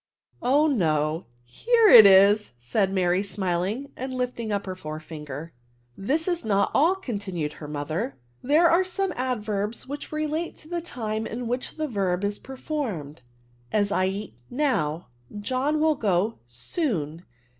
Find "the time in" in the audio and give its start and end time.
10.67-11.47